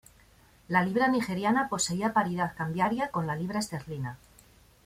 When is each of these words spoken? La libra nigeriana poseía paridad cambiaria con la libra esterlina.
La 0.67 0.81
libra 0.81 1.07
nigeriana 1.09 1.69
poseía 1.69 2.11
paridad 2.11 2.55
cambiaria 2.57 3.11
con 3.11 3.27
la 3.27 3.35
libra 3.35 3.59
esterlina. 3.59 4.17